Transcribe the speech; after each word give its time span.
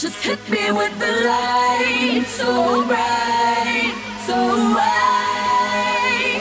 Just 0.00 0.24
hit 0.24 0.40
me 0.48 0.72
with 0.72 0.98
the 0.98 1.12
light, 1.28 2.24
so 2.26 2.86
bright, 2.86 3.92
so 4.24 4.34
bright. 4.72 6.40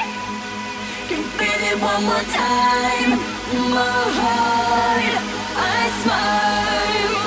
Can 1.10 1.24
feel 1.36 1.62
it 1.68 1.78
one 1.82 2.04
more 2.06 2.24
time, 2.32 3.20
my 3.76 4.04
heart, 4.20 5.16
I 5.58 5.82
smile. 6.00 7.20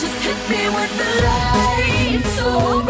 Just 0.00 0.18
hit 0.26 0.40
me 0.50 0.62
with 0.74 0.92
the 0.98 1.10
light, 1.22 2.22
so 2.34 2.82
bright. 2.82 2.87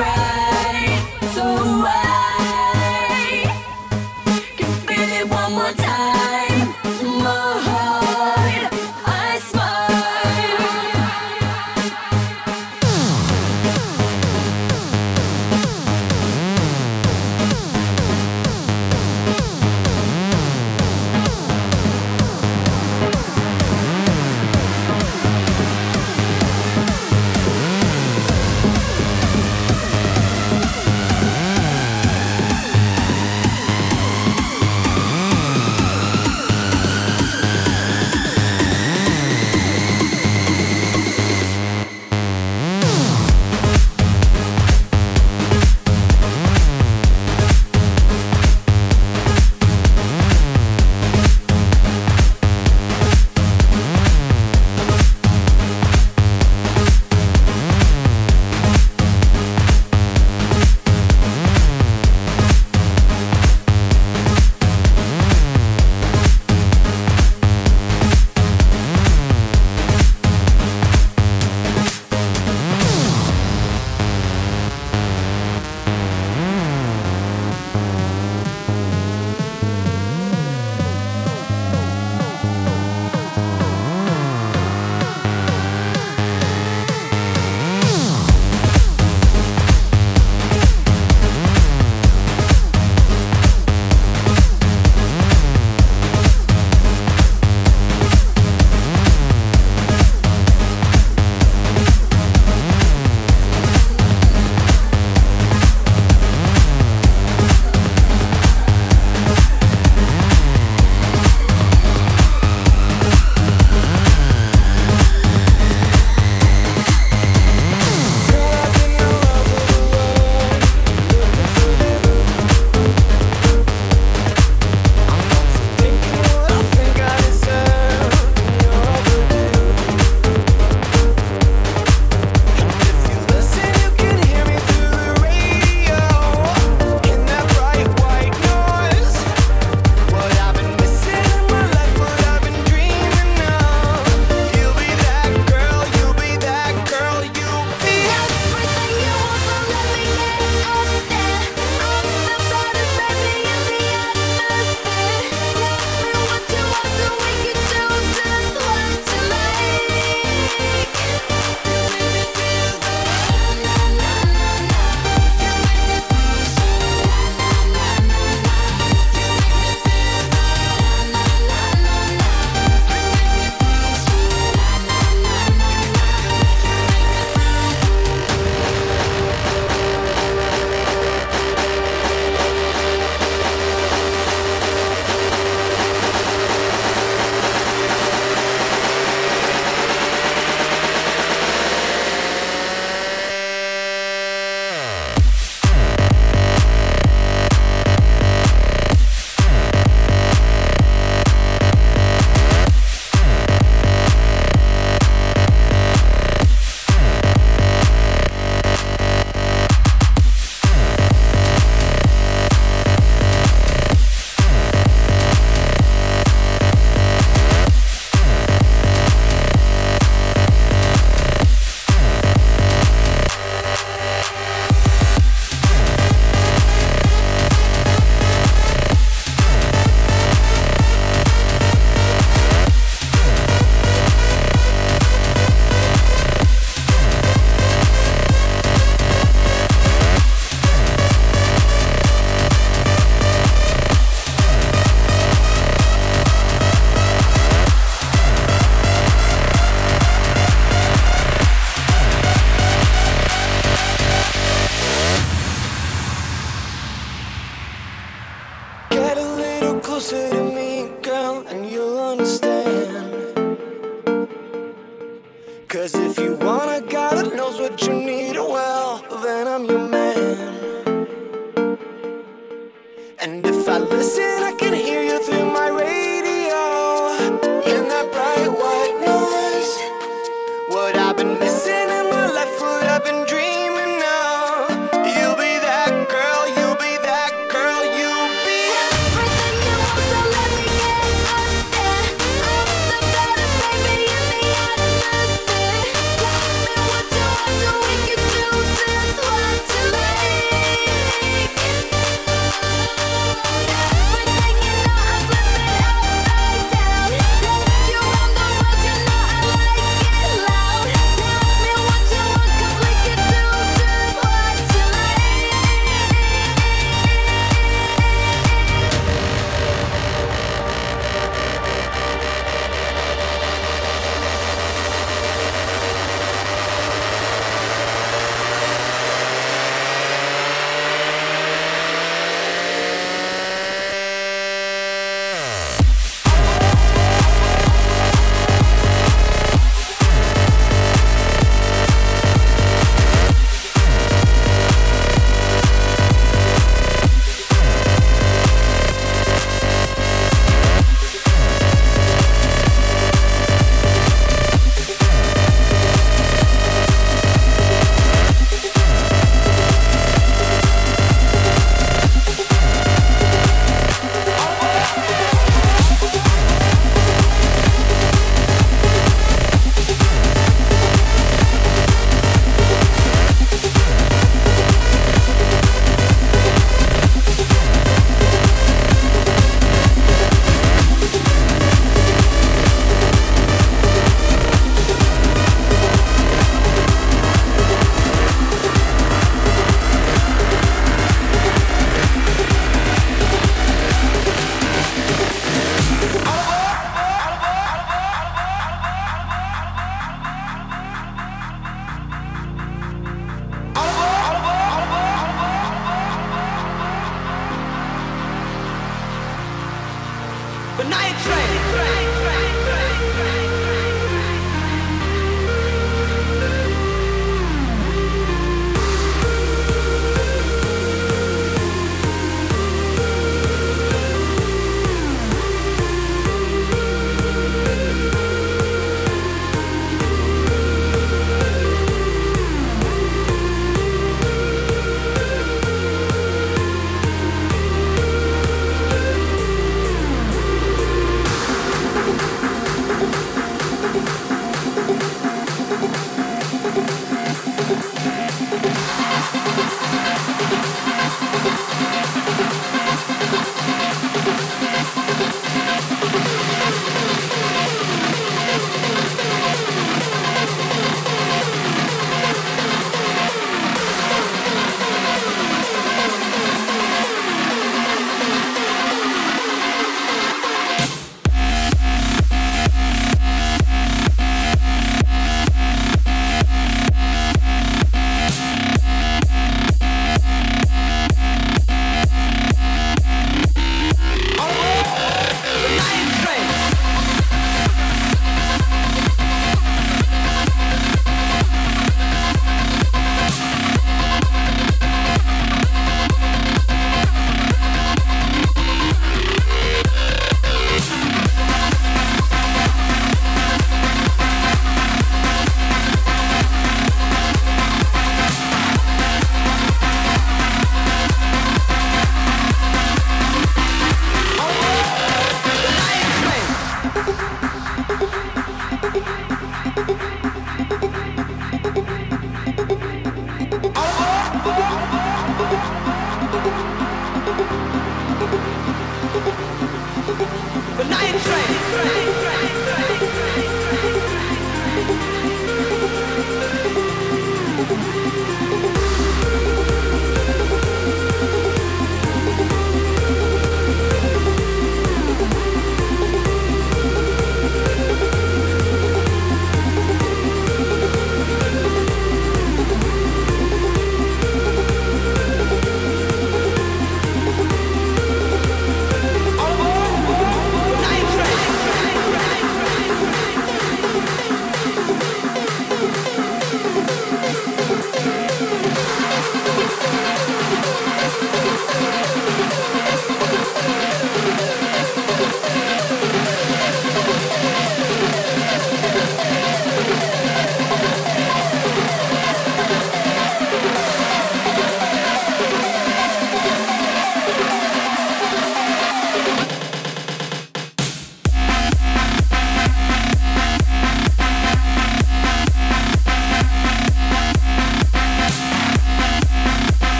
The 410.78 410.84
night 410.84 411.18
train. 411.24 412.07